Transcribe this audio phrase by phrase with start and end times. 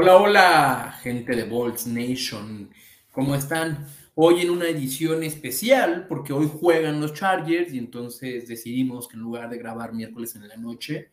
[0.00, 2.70] Hola, hola, gente de Bolts Nation.
[3.10, 3.84] ¿Cómo están?
[4.14, 9.24] Hoy en una edición especial, porque hoy juegan los Chargers y entonces decidimos que en
[9.24, 11.10] lugar de grabar miércoles en la noche,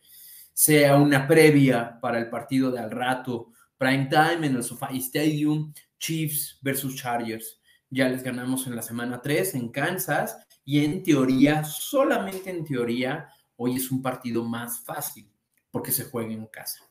[0.54, 5.74] sea una previa para el partido de al rato, prime time en el SoFi Stadium,
[5.98, 7.60] Chiefs versus Chargers.
[7.90, 13.30] Ya les ganamos en la semana 3 en Kansas y en teoría, solamente en teoría,
[13.56, 15.28] hoy es un partido más fácil
[15.72, 16.88] porque se juega en casa.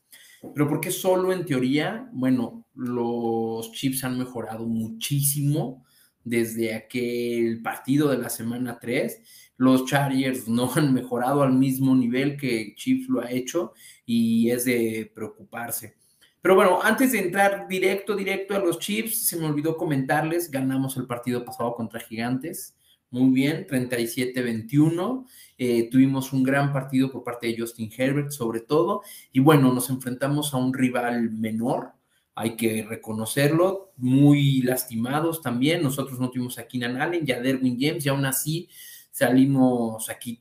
[0.52, 2.08] Pero ¿por qué solo en teoría?
[2.12, 5.84] Bueno, los Chiefs han mejorado muchísimo
[6.24, 9.52] desde aquel partido de la semana 3.
[9.56, 13.72] Los Chargers no han mejorado al mismo nivel que Chiefs lo ha hecho
[14.04, 15.96] y es de preocuparse.
[16.42, 20.96] Pero bueno, antes de entrar directo, directo a los Chiefs, se me olvidó comentarles, ganamos
[20.96, 22.76] el partido pasado contra Gigantes.
[23.14, 25.24] Muy bien, 37-21.
[25.56, 29.02] Eh, tuvimos un gran partido por parte de Justin Herbert, sobre todo.
[29.30, 31.92] Y bueno, nos enfrentamos a un rival menor,
[32.34, 35.80] hay que reconocerlo, muy lastimados también.
[35.80, 38.68] Nosotros no tuvimos a Keenan Allen, ya Derwin James, y aún así
[39.12, 40.36] salimos aquí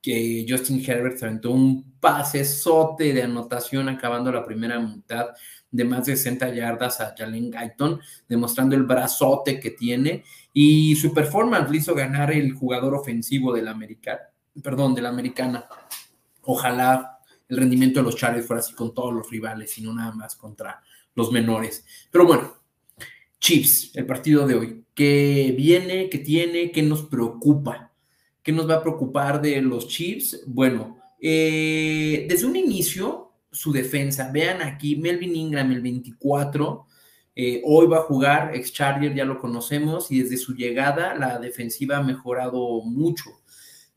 [0.00, 5.26] que Justin Herbert se aventó un pase sote de anotación acabando la primera mitad
[5.70, 10.22] de más de 60 yardas a Jalen Guyton, demostrando el brazote que tiene
[10.56, 14.20] y su performance le hizo ganar el jugador ofensivo de la americana,
[14.62, 15.66] perdón, de la americana.
[16.42, 20.12] Ojalá el rendimiento de los Chargers fuera así con todos los rivales y no nada
[20.12, 20.80] más contra
[21.16, 21.84] los menores.
[22.10, 22.54] Pero bueno,
[23.40, 27.92] Chiefs, el partido de hoy, ¿qué viene, qué tiene, qué nos preocupa?
[28.40, 30.44] ¿Qué nos va a preocupar de los Chiefs?
[30.46, 36.86] Bueno, eh, desde un inicio, su defensa, vean aquí, Melvin Ingram, el 24,
[37.36, 41.38] eh, hoy va a jugar, ex Charger ya lo conocemos, y desde su llegada la
[41.38, 43.30] defensiva ha mejorado mucho.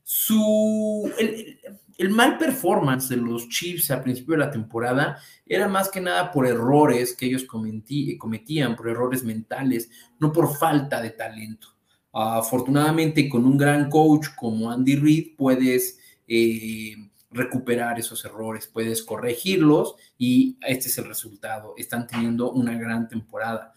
[0.02, 6.00] Su, el, mal performance de los Chiefs a principio de la temporada era más que
[6.00, 11.68] nada por errores que ellos cometían, por errores mentales, no por falta de talento.
[12.12, 16.96] afortunadamente, con un gran coach como Andy Reid, puedes eh,
[17.30, 21.74] recuperar esos errores, puedes corregirlos y este es el resultado.
[21.76, 23.72] Están teniendo una gran temporada.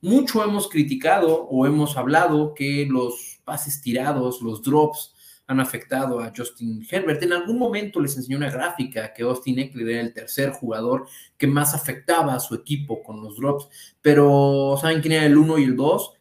[0.00, 5.14] mucho hemos criticado o hemos hablado que los pases tirados, los drops,
[5.46, 7.22] han afectado a Justin Herbert.
[7.22, 11.46] En algún momento les enseñó una gráfica que Austin Eckler era el tercer jugador que
[11.46, 13.68] más afectaba a su equipo con los drops,
[14.00, 16.12] pero ¿saben quién era el 1 y el 2?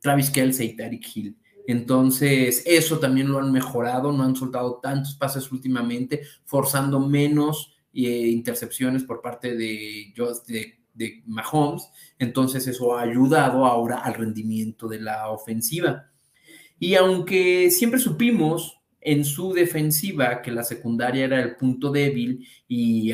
[0.00, 1.37] Travis Kelsey y Tariq Hill.
[1.68, 8.28] Entonces, eso también lo han mejorado, no han soltado tantos pases últimamente, forzando menos eh,
[8.28, 10.10] intercepciones por parte de,
[11.26, 11.90] Mahomes.
[12.18, 16.10] Entonces, eso ha ayudado ahora al rendimiento de la ofensiva.
[16.78, 23.12] Y aunque siempre supimos en su defensiva que la secundaria era el punto débil y,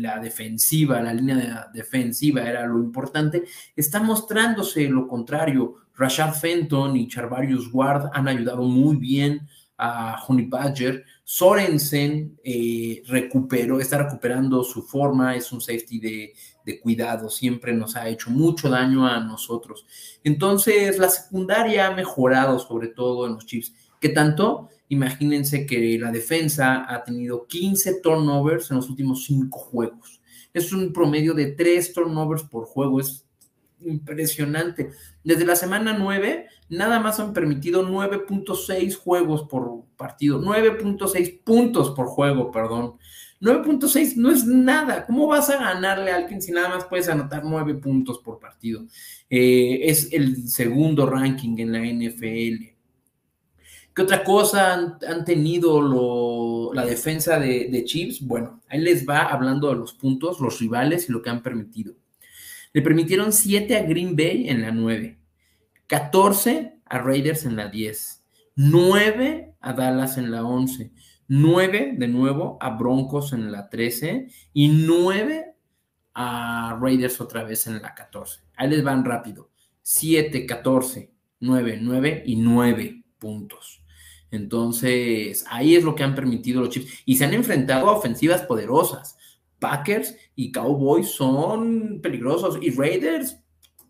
[0.00, 3.44] la defensiva, la línea defensiva era lo importante,
[3.76, 5.76] está mostrándose lo contrario.
[5.96, 9.48] Rashad Fenton y Charvarius Ward han ayudado muy bien
[9.78, 11.04] a Honey Badger.
[11.24, 18.08] Sorensen eh, recuperó, está recuperando su forma, es un safety de, cuidado, siempre nos ha
[18.08, 19.84] hecho mucho daño a nosotros.
[20.22, 23.74] Entonces, la secundaria ha mejorado, sobre todo en los Chiefs.
[24.00, 24.68] ¿Qué tanto?
[24.88, 30.20] Imagínense que la defensa ha tenido 15 turnovers en los últimos 5 juegos.
[30.54, 33.26] Es un promedio de 3 turnovers por juego, es
[33.84, 34.90] impresionante.
[35.24, 42.06] Desde la semana 9, nada más han permitido 9.6 juegos por partido, 9.6 puntos por
[42.06, 42.96] juego, perdón.
[43.40, 45.04] 9.6 no es nada.
[45.04, 48.84] ¿Cómo vas a ganarle a alguien si nada más puedes anotar 9 puntos por partido?
[49.28, 52.72] Eh, es el segundo ranking en la NFL.
[53.94, 58.26] ¿Qué otra cosa han, tenido la defensa de, de Chiefs?
[58.26, 61.94] Bueno, ahí les va hablando de los puntos, los rivales y lo que han permitido.
[62.72, 65.18] Le permitieron 7 a Green Bay en la 9,
[65.86, 68.24] 14 a Raiders en la 10,
[68.56, 70.92] 9 a Dallas en la 11,
[71.28, 75.54] 9 de nuevo a Broncos en la 13 y 9
[76.14, 78.40] a Raiders otra vez en la 14.
[78.56, 79.50] Ahí les van rápido.
[79.82, 81.10] 7, 14,
[81.40, 83.82] 9, 9 y 9 puntos.
[84.30, 87.02] Entonces, ahí es lo que han permitido los Chiefs.
[87.04, 89.18] Y se han enfrentado a ofensivas poderosas.
[89.62, 93.38] Packers y Cowboys son peligrosos y Raiders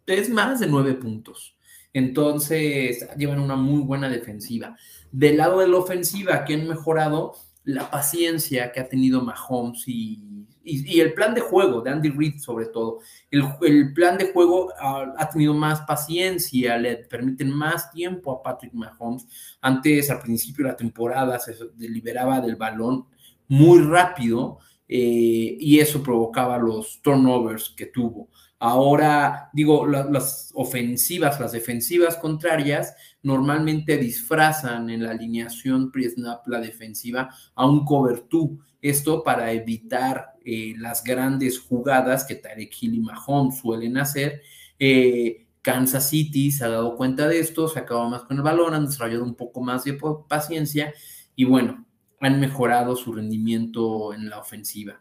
[0.06, 1.56] es más de nueve puntos.
[1.94, 4.76] Entonces, llevan una muy buena defensiva.
[5.10, 7.32] Del lado de la ofensiva, que han mejorado
[7.64, 10.28] la paciencia que ha tenido Mahomes y,
[10.64, 13.00] el plan de juego de Andy Reid, sobre todo.
[13.30, 19.26] El, plan de juego ha, tenido más paciencia, le permiten más tiempo a Patrick Mahomes.
[19.60, 23.06] Antes, al principio de la temporada, se liberaba del balón
[23.48, 24.60] muy rápido
[24.94, 28.28] eh, y eso provocaba los turnovers que tuvo.
[28.58, 37.30] Ahora, digo, las ofensivas, las defensivas contrarias normalmente disfrazan en la alineación pre-snap la defensiva
[37.54, 38.50] a un cover 2.
[38.82, 44.42] Esto para evitar eh, las grandes jugadas que Tarek Hill y Mahomes suelen hacer.
[44.78, 48.74] Eh, Kansas City se ha dado cuenta de esto, se acaba más con el balón,
[48.74, 49.98] han desarrollado un poco más de
[50.28, 50.92] paciencia
[51.34, 51.86] y bueno,
[52.22, 55.00] han mejorado su rendimiento en la ofensiva.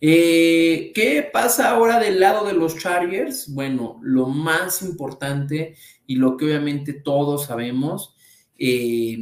[0.00, 3.52] Eh, ¿Qué pasa ahora del lado de los Chargers?
[3.52, 5.76] Bueno, lo más importante
[6.06, 8.16] y lo que obviamente todos sabemos,
[8.58, 9.18] eh,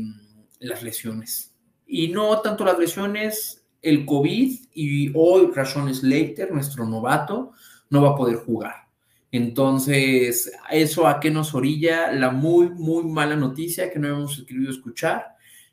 [0.60, 1.54] las lesiones.
[1.86, 7.52] Y no tanto las lesiones, el COVID y hoy Rashon Slater, nuestro novato,
[7.90, 8.88] no va a poder jugar.
[9.30, 12.12] Entonces, ¿eso a qué nos orilla?
[12.12, 15.31] La muy, muy mala noticia que no hemos querido escuchar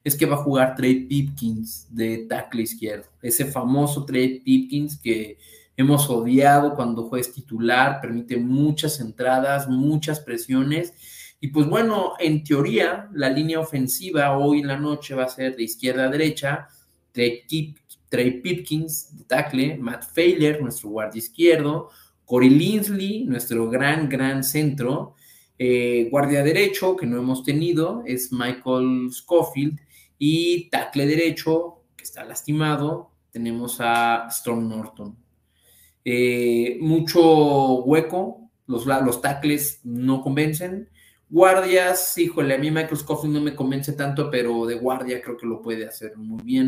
[0.10, 3.06] es que va a jugar Trey Pipkins de tackle izquierdo.
[3.22, 5.38] Ese famoso Trey Pipkins que
[5.78, 10.94] hemos odiado cuando juez titular, permite muchas entradas, muchas presiones.
[11.40, 15.56] Y pues bueno, en teoría, la línea ofensiva hoy en la noche va a ser
[15.56, 16.68] de izquierda a derecha.
[17.12, 21.90] Trey, Pipkins de tackle, Matt Failer, nuestro guardia izquierdo,
[22.26, 25.16] Corey Linsley, nuestro gran, gran centro.
[25.58, 29.80] Eh, guardia derecho, que no hemos tenido, es Michael Schofield.
[30.20, 35.18] Y tackle derecho, que está lastimado, tenemos a Storm Norton.
[36.04, 40.90] Eh, mucho hueco, los, los tackles no convencen.
[41.30, 45.46] Guardias, híjole, a mí Michael Scofield no me convence tanto, pero de guardia creo que
[45.46, 46.68] lo puede hacer muy bien.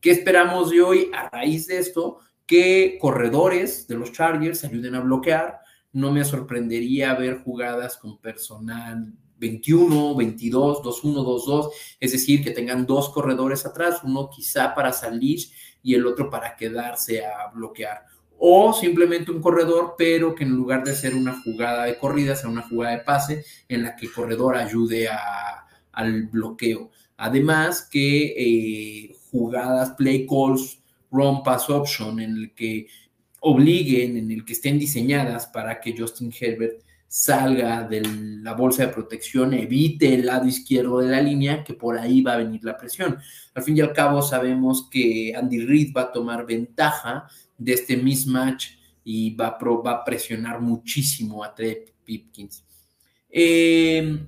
[0.00, 2.18] ¿Qué esperamos de hoy a raíz de esto?
[2.46, 5.60] Que corredores de los Chargers ayuden a bloquear.
[5.92, 11.02] No me sorprendería ver jugadas con personal 21, 22, 2-1,
[11.46, 11.70] 2-2,
[12.00, 15.40] es decir, que tengan dos corredores atrás, uno quizá para salir
[15.82, 18.04] y el otro para quedarse a bloquear.
[18.38, 22.48] O simplemente un corredor, pero que en lugar de ser una jugada de corrida, sea
[22.48, 25.08] una jugada de pase en la que el corredor ayude
[25.92, 26.90] al bloqueo.
[27.16, 30.80] Además que eh, jugadas, play calls,
[31.10, 32.86] run pass option, en el que
[33.40, 38.02] obliguen, en el que estén diseñadas para que Justin Herbert salga de
[38.42, 42.34] la bolsa de protección, evite el lado izquierdo de la línea, que por ahí va
[42.34, 43.18] a venir la presión.
[43.54, 47.26] Al fin y al cabo sabemos que Andy Reid va a tomar ventaja
[47.56, 48.68] de este mismatch
[49.02, 52.62] y va a, va a presionar muchísimo a Trey Pipkins.
[53.30, 54.26] Eh,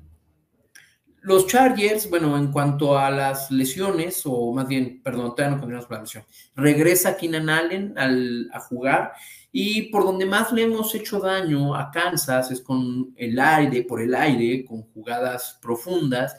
[1.23, 5.87] los Chargers, bueno, en cuanto a las lesiones, o más bien, perdón, todavía no continuamos
[5.87, 6.25] con la lesión,
[6.57, 9.13] regresa Keenan Allen al, a jugar
[9.53, 14.01] y por donde más le hemos hecho daño a Kansas es con el aire, por
[14.01, 16.37] el aire, con jugadas profundas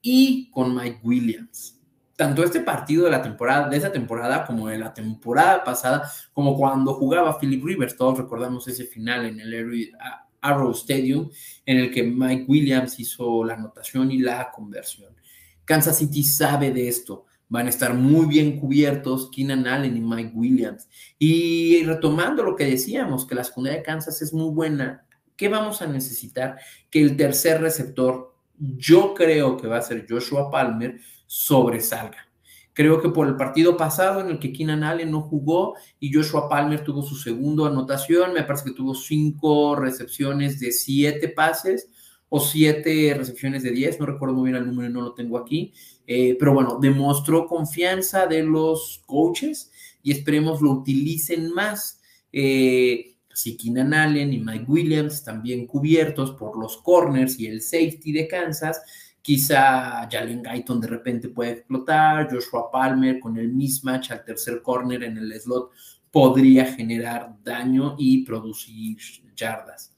[0.00, 1.80] y con Mike Williams.
[2.14, 6.56] Tanto este partido de la temporada, de esa temporada, como de la temporada pasada, como
[6.56, 9.92] cuando jugaba Philip Rivers, todos recordamos ese final en el
[10.40, 11.30] Arrow Stadium,
[11.66, 15.16] en el que Mike Williams hizo la anotación y la conversión.
[15.64, 20.32] Kansas City sabe de esto van a estar muy bien cubiertos Keenan Allen y Mike
[20.34, 20.88] Williams.
[21.18, 25.06] Y retomando lo que decíamos, que la secundaria de Kansas es muy buena,
[25.36, 26.58] ¿qué vamos a necesitar?
[26.90, 32.26] Que el tercer receptor, yo creo que va a ser Joshua Palmer, sobresalga.
[32.72, 36.48] Creo que por el partido pasado en el que Keenan Allen no jugó y Joshua
[36.48, 41.90] Palmer tuvo su segundo anotación, me parece que tuvo cinco recepciones de siete pases
[42.34, 45.74] o siete recepciones de diez, no recuerdo muy bien el número, no lo tengo aquí,
[46.06, 49.70] eh, pero bueno, demostró confianza de los coaches
[50.02, 52.00] y esperemos lo utilicen más.
[52.32, 58.12] Eh, si Keenan Allen y Mike Williams también cubiertos por los corners y el safety
[58.12, 58.80] de Kansas,
[59.20, 65.02] quizá Jalen Guyton de repente puede explotar, Joshua Palmer con el mismatch al tercer corner
[65.02, 65.70] en el slot
[66.10, 68.96] podría generar daño y producir
[69.36, 69.91] yardas.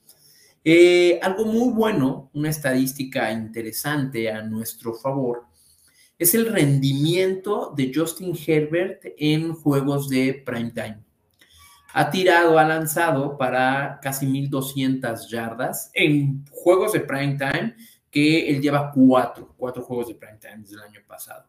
[0.66, 5.44] Eh, algo muy bueno, una estadística interesante a nuestro favor,
[6.18, 11.04] es el rendimiento de Justin Herbert en juegos de prime time.
[11.92, 17.76] Ha tirado, ha lanzado para casi 1200 yardas en juegos de prime time,
[18.10, 21.44] que él lleva cuatro, cuatro juegos de prime time desde el año pasado.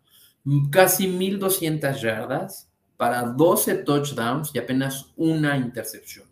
[0.69, 6.24] Casi 1200 yardas para 12 touchdowns y apenas una intercepción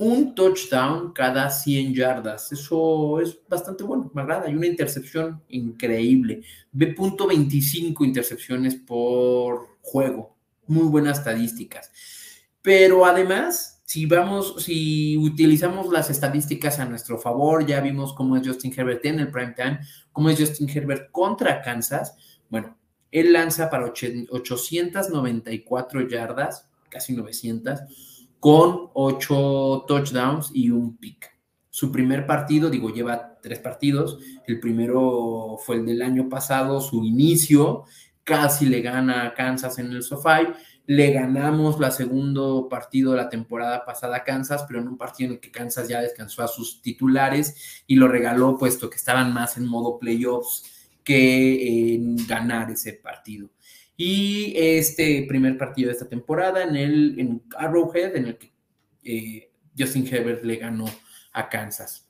[0.00, 2.50] un touchdown cada 100 yardas.
[2.52, 4.46] Eso es bastante bueno, me agrada.
[4.46, 6.40] Hay una intercepción increíble.
[6.72, 10.34] B.25 intercepciones por juego.
[10.66, 11.92] Muy buenas estadísticas.
[12.62, 18.46] Pero además, si vamos, si utilizamos las estadísticas a nuestro favor, ya vimos cómo es
[18.46, 19.80] Justin Herbert en el prime time,
[20.12, 22.16] cómo es Justin Herbert contra Kansas.
[22.48, 22.78] Bueno,
[23.10, 27.80] Él lanza para 894 yardas, casi 900,
[28.40, 31.38] con 8 touchdowns y un pick.
[31.68, 34.18] Su primer partido, digo, lleva tres partidos.
[34.46, 37.84] El primero fue el del año pasado, su inicio,
[38.24, 40.48] casi le gana a Kansas en el SoFi.
[40.86, 45.28] Le ganamos la segundo partido de la temporada pasada a Kansas, pero en un partido
[45.28, 49.32] en el que Kansas ya descansó a sus titulares y lo regaló, puesto que estaban
[49.32, 50.64] más en modo playoffs
[51.04, 53.50] que en ganar ese partido.
[54.02, 58.50] Y este primer partido de esta temporada en el en Arrowhead, en el que
[59.04, 60.86] eh, Justin Herbert le ganó
[61.34, 62.08] a Kansas.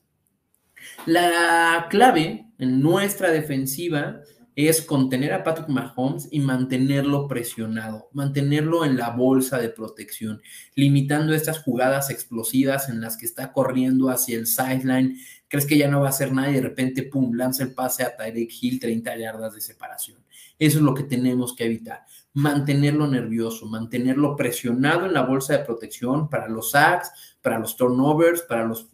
[1.05, 4.21] La clave en nuestra defensiva
[4.69, 10.43] es contener a Patrick Mahomes y mantenerlo presionado, mantenerlo en la bolsa de protección,
[10.75, 15.89] limitando estas jugadas explosivas en las que está corriendo hacia el sideline, crees que ya
[15.89, 18.81] no va a hacer nada y de repente, pum, lanza el pase a Tyreek Hill
[18.81, 20.19] 30 yardas de separación.
[20.59, 25.65] Eso es lo que tenemos que evitar, mantenerlo nervioso, mantenerlo presionado en la bolsa de
[25.65, 28.91] protección para los sacks, para los turnovers, para los,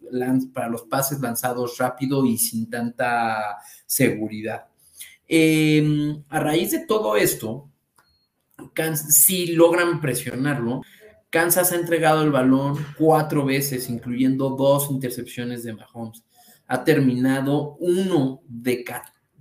[0.53, 4.66] para los pases lanzados rápido y sin tanta seguridad.
[5.27, 7.69] Em, a raíz de todo esto,
[8.95, 10.81] si logran presionarlo,
[11.29, 16.23] Kansas ha entregado el balón cuatro veces, incluyendo dos intercepciones de Mahomes.
[16.67, 18.85] Ha terminado uno de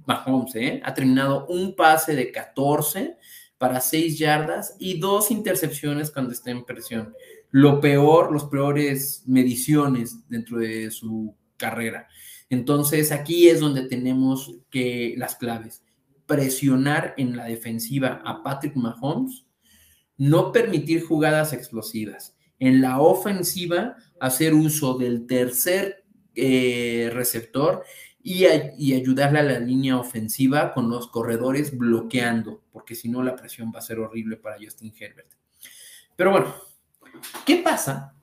[0.05, 0.81] Mahomes, ¿eh?
[0.85, 3.17] ha terminado un pase de 14
[3.59, 7.15] para 6 yardas y dos intercepciones cuando está en presión.
[7.51, 12.09] Lo peor, los peores mediciones dentro de su carrera.
[12.49, 15.83] Entonces aquí es donde tenemos que las claves.
[16.27, 19.47] Presionar en la defensiva a Patrick Mahomes,
[20.17, 22.37] no permitir jugadas explosivas.
[22.59, 27.85] En la ofensiva, hacer uso del tercer eh, receptor
[28.23, 33.71] y, ayudarle a la línea ofensiva con los corredores bloqueando, porque si no la presión
[33.73, 35.29] va a ser horrible para Justin Herbert.
[36.17, 36.53] Pero bueno,
[37.45, 38.17] ¿qué pasa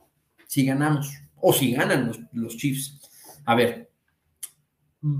[0.45, 2.99] si ganamos o si ganan los, los Chiefs?
[3.45, 3.92] A ver,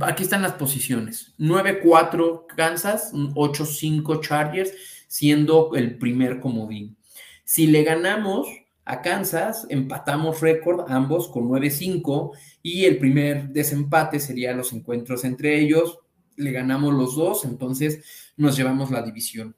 [0.02, 1.34] aquí están las posiciones.
[1.38, 4.72] 9-4 Kansas, 8-5 Chargers,
[5.08, 6.98] siendo el primer comodín.
[7.44, 8.48] Si le ganamos
[8.86, 15.60] a Kansas, empatamos récord ambos con 9-5 y el primer desempate sería los encuentros entre
[15.60, 16.00] ellos.
[16.36, 19.56] Le ganamos los dos, entonces nos llevamos la división.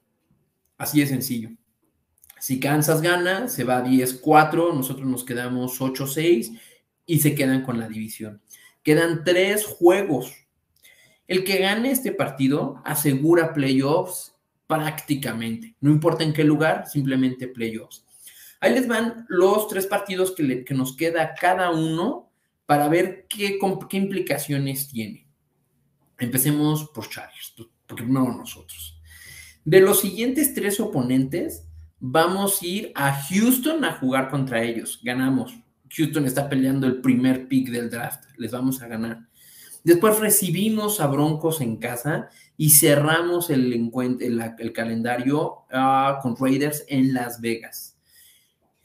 [0.76, 1.50] Así de sencillo.
[2.38, 6.60] Si Kansas gana, se va 10-4, nosotros nos quedamos 8-6
[7.06, 8.42] y se quedan con la división.
[8.86, 10.32] Quedan tres juegos.
[11.26, 14.36] El que gane este partido asegura playoffs
[14.68, 15.74] prácticamente.
[15.80, 18.06] No importa en qué lugar, simplemente playoffs.
[18.60, 22.30] Ahí les van los tres partidos que, nos queda cada uno
[22.64, 23.58] para ver qué,
[23.90, 25.26] qué implicaciones tiene.
[26.16, 27.56] Empecemos por Chargers,
[27.88, 29.00] porque no nosotros.
[29.64, 31.66] De los siguientes tres oponentes,
[31.98, 35.00] vamos a ir a Houston a jugar contra ellos.
[35.02, 35.65] Ganamos.
[35.96, 39.28] Houston está peleando el primer pick del draft, les vamos a ganar.
[39.82, 43.90] Después recibimos a Broncos en casa y cerramos el,
[44.74, 47.96] calendario ah, con Raiders en Las Vegas.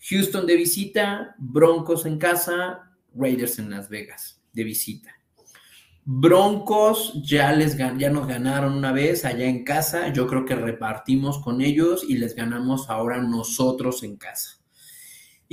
[0.10, 5.12] Houston de visita, Broncos en casa, Raiders en Las Vegas de visita.
[6.06, 11.40] Broncos ya, les, ya nos ganaron una vez allá en casa, yo creo que repartimos
[11.40, 14.61] con ellos y les ganamos ahora nosotros en casa.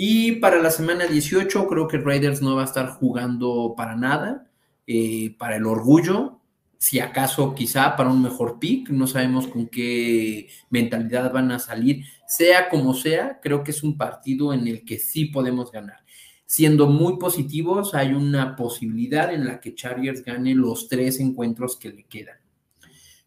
[0.00, 4.48] Y para la semana 18 creo que Raiders no va a estar jugando para nada,
[4.86, 6.38] eh, para el orgullo,
[6.78, 12.04] si acaso quizá para un mejor pick, no sabemos con qué mentalidad van a salir,
[12.28, 16.04] sea como sea, creo que es un partido en el que sí podemos ganar.
[16.46, 21.90] Siendo muy positivos, hay una posibilidad en la que Chargers gane los tres encuentros que
[21.90, 22.38] le quedan.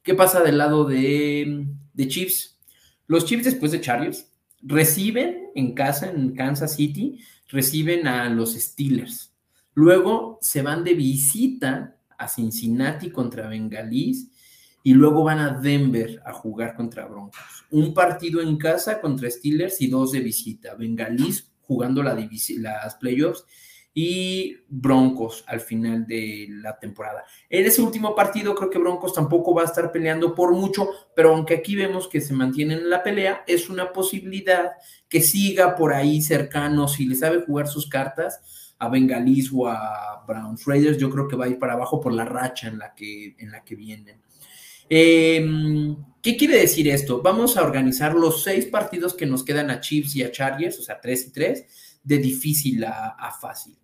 [0.02, 2.58] ¿Qué pasa del lado de, de Chiefs?
[3.08, 4.31] Los Chiefs después de Chargers
[4.64, 9.34] Reciben en casa, en Kansas City, reciben a los Steelers.
[9.74, 14.30] Luego se van de visita a Cincinnati contra Bengalís
[14.84, 17.66] y luego van a Denver a jugar contra Broncos.
[17.72, 20.76] Un partido en casa contra Steelers y dos de visita.
[20.76, 22.16] Bengalís jugando la
[22.58, 23.46] las playoffs
[23.94, 27.26] y Broncos al final de la temporada.
[27.50, 31.36] En ese último partido creo que Broncos tampoco va a estar peleando por mucho, pero
[31.36, 34.72] aunque aquí vemos que se mantienen en la pelea, es una posibilidad
[35.10, 40.24] que siga por ahí cercano, si le sabe jugar sus cartas a Bengalis o a
[40.26, 42.96] Browns Raiders, yo creo que va a ir para abajo por la racha en la
[42.96, 44.22] que, en la que vienen.
[44.90, 47.22] Em, ¿Qué quiere decir esto?
[47.22, 50.84] Vamos a organizar los seis partidos que nos quedan a Chiefs y a Chargers, o
[50.84, 53.78] sea, tres y tres, de difícil a fácil.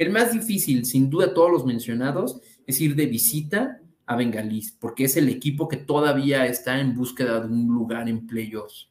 [0.00, 5.04] El más difícil, sin duda, todos los mencionados, es ir de visita a Bengalis, porque
[5.04, 8.88] es el equipo que todavía está en búsqueda de un lugar en playoffs.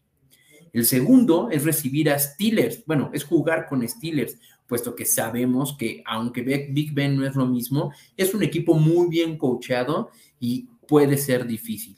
[0.71, 6.03] El segundo es recibir a Steelers, bueno, es jugar con Steelers, puesto que sabemos que
[6.05, 11.17] aunque Big Ben no es lo mismo, es un equipo muy bien coachado y puede
[11.17, 11.97] ser difícil.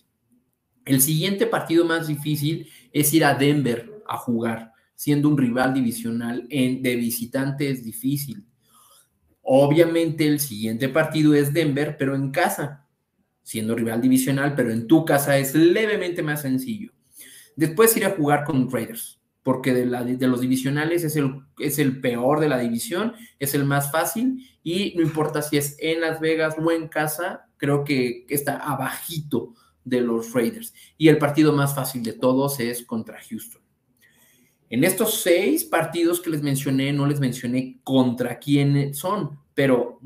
[0.85, 4.70] El siguiente partido más difícil es ir a Denver a jugar,
[5.01, 8.45] siendo un rival divisional en, de visitante es difícil.
[9.41, 12.87] Obviamente el siguiente partido es Denver, pero en casa,
[13.41, 16.91] siendo rival divisional, pero en tu casa es levemente más sencillo.
[17.55, 22.39] Después ir a jugar con Raiders, porque de, los divisionales es el, es el peor
[22.39, 26.57] de la división, es el más fácil y no importa si es en Las Vegas
[26.63, 30.75] o en casa, creo que está abajito de los Raiders.
[30.95, 33.60] Y el partido más fácil de todos es contra Houston.
[34.71, 39.99] En estos seis partidos que les mencioné, no les mencioné contra quién son, pero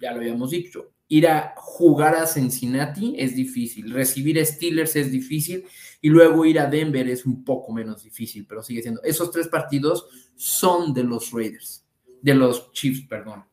[0.00, 5.12] ya lo habíamos dicho, ir a jugar a Cincinnati es difícil, recibir a Steelers es
[5.12, 5.64] difícil
[6.00, 9.02] y luego ir a Denver es un poco menos difícil, pero sigue siendo.
[9.02, 11.84] Esos tres partidos son de los Raiders,
[12.22, 13.44] de los Chiefs, perdón.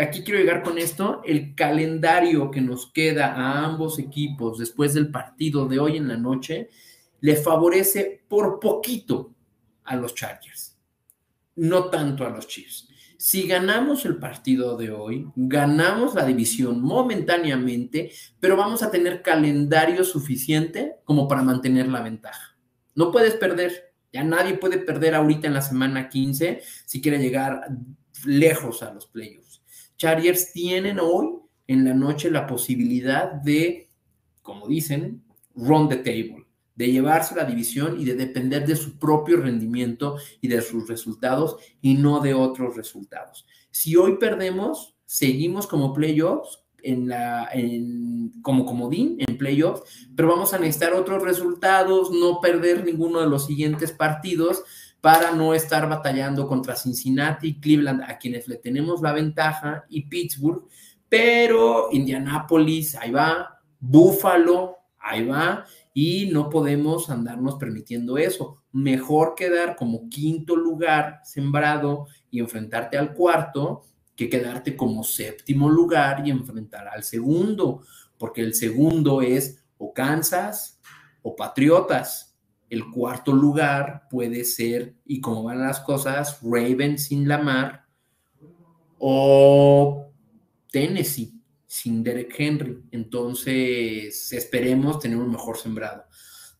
[0.00, 5.12] Aquí quiero llegar con esto, el calendario que nos queda a ambos equipos después del
[5.12, 6.70] partido de hoy en la noche
[7.20, 9.32] le favorece por poquito
[9.84, 10.76] a los Chargers,
[11.56, 12.88] no tanto a los Chiefs.
[13.18, 18.10] Si ganamos el partido de hoy, ganamos la división momentáneamente,
[18.40, 22.56] pero vamos a tener calendario suficiente como para mantener la ventaja.
[22.96, 27.68] No puedes perder, ya nadie puede perder ahorita en la semana 15 si quiere llegar
[28.24, 29.62] lejos a los playoffs.
[29.96, 31.28] Chargers tienen hoy
[31.68, 33.88] en la noche la posibilidad de,
[34.42, 35.22] como dicen,
[35.54, 40.48] run the table de llevarse la división y de depender de su propio rendimiento y
[40.48, 43.46] de sus resultados y no de otros resultados.
[43.70, 50.52] Si hoy perdemos, seguimos como playoffs en la en, como comodín en playoffs, pero vamos
[50.52, 54.64] a necesitar otros resultados, no perder ninguno de los siguientes partidos
[55.00, 60.68] para no estar batallando contra Cincinnati, Cleveland, a quienes le tenemos la ventaja, y Pittsburgh,
[61.08, 68.62] pero Indianapolis, ahí va, Buffalo, ahí va, y no podemos andarnos permitiendo eso.
[68.72, 73.82] Mejor quedar como quinto lugar sembrado y enfrentarte al cuarto
[74.16, 77.82] que quedarte como séptimo lugar y enfrentar al segundo,
[78.18, 80.80] porque el segundo es o Kansas
[81.22, 82.36] o Patriotas.
[82.70, 87.84] El cuarto lugar puede ser, y como van las cosas, Ravens sin Lamar
[88.98, 90.06] o
[90.70, 91.41] Tennessee
[91.72, 92.82] sin Derek Henry.
[92.90, 96.04] Entonces, esperemos tener un mejor sembrado.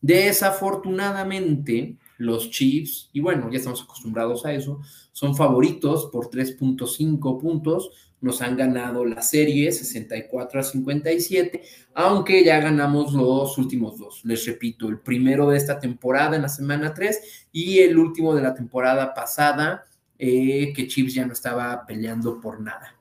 [0.01, 7.91] Desafortunadamente, los Chiefs, y bueno, ya estamos acostumbrados a eso, son favoritos por 3.5 puntos.
[8.21, 11.61] Nos han ganado la serie 64 a 57,
[11.93, 14.25] aunque ya ganamos los últimos dos.
[14.25, 18.41] Les repito, el primero de esta temporada en la semana 3 y el último de
[18.41, 19.83] la temporada pasada,
[20.17, 22.97] eh, que Chiefs ya no estaba peleando por nada.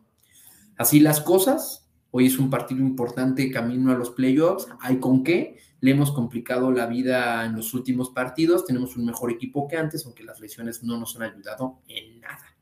[0.77, 1.83] Así las cosas,
[2.15, 4.69] Hoy es un partido importante camino a los playoffs.
[4.81, 5.57] ¿Hay con qué?
[5.81, 8.67] Le hemos complicado la vida en los últimos partidos.
[8.67, 12.55] Tenemos un mejor equipo que antes, aunque las lesiones no nos han ayudado en nada.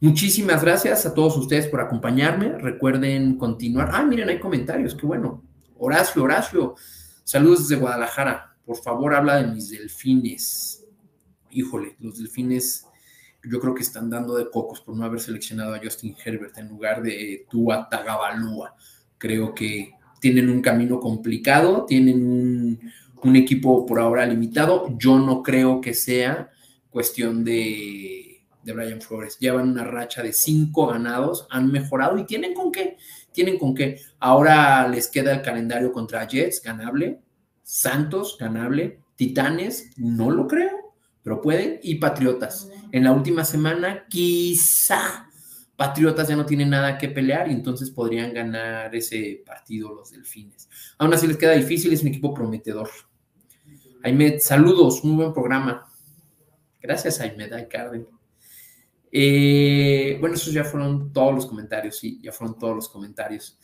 [0.00, 2.58] Muchísimas gracias a todos ustedes por acompañarme.
[2.58, 3.88] Recuerden continuar.
[3.90, 4.94] Ah, miren, hay comentarios.
[4.94, 5.42] Qué bueno.
[5.78, 6.74] Horacio, Horacio.
[7.24, 8.54] Saludos desde Guadalajara.
[8.66, 10.84] Por favor, habla de mis delfines.
[11.50, 12.84] Híjole, los delfines
[13.44, 16.68] yo creo que están dando de cocos por no haber seleccionado a Justin Herbert en
[16.68, 18.74] lugar de Tua Tagabalúa.
[19.18, 22.80] Creo que tienen un camino complicado, tienen un,
[23.22, 24.96] un, equipo por ahora limitado.
[24.96, 26.50] Yo no creo que sea
[26.90, 29.38] cuestión de, de Brian Flores.
[29.38, 32.96] Llevan una racha de cinco ganados, han mejorado y tienen con qué.
[33.32, 34.00] Tienen con qué.
[34.20, 37.20] Ahora les queda el calendario contra Jets, ganable.
[37.62, 39.00] Santos, ganable.
[39.16, 40.82] Titanes, no lo creo
[41.22, 42.68] pero pueden, y Patriotas.
[42.92, 45.28] En la última semana, quizá
[45.74, 50.68] Patriotas ya no tienen nada que pelear y entonces podrían ganar ese partido los Delfines.
[50.98, 52.88] Aún así les queda difícil, es un equipo prometedor.
[54.04, 55.90] Aymed, saludos, muy buen programa.
[56.80, 58.06] Gracias, Aymed Aycarden.
[59.10, 63.58] Eh, bueno, esos ya fueron todos los comentarios, sí, ya fueron todos los comentarios.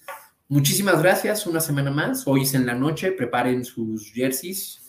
[0.48, 2.26] Muchísimas gracias, una semana más.
[2.26, 4.87] Hoy es en la noche, preparen sus jerseys,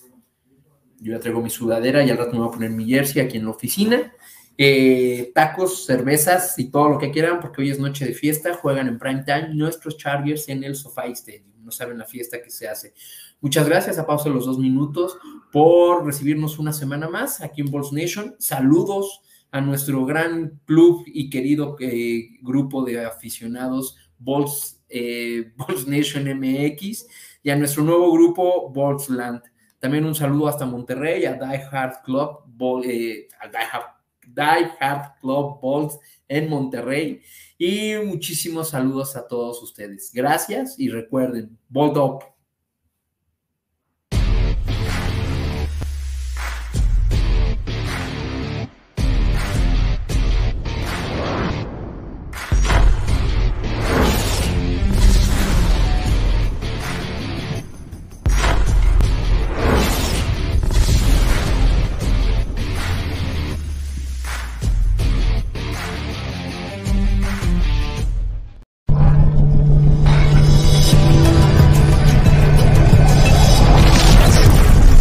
[1.02, 3.38] yo ya traigo mi sudadera y al rato me voy a poner mi jersey aquí
[3.38, 4.14] en la oficina.
[4.58, 8.56] Eh, tacos, cervezas y todo lo que quieran, porque hoy es noche de fiesta.
[8.56, 11.64] Juegan en prime time nuestros Chargers en el SoFi Stadium.
[11.64, 12.94] No saben la fiesta que se hace.
[13.42, 15.18] Muchas gracias a pausa los dos minutos
[15.52, 18.36] por recibirnos una semana más aquí en Balls Nation.
[18.38, 25.54] Saludos a nuestro gran club y querido eh, grupo de aficionados Balls eh,
[25.88, 27.08] Nation MX
[27.44, 29.42] y a nuestro nuevo grupo Boltsland.
[29.80, 32.44] También un saludo hasta Monterrey, a Die Hard Club,
[32.84, 37.22] eh, a Die Hard, Club Bolts en Monterrey.
[37.58, 40.12] Y muchísimos saludos a todos ustedes.
[40.14, 42.24] Gracias y recuerden, Bold Up.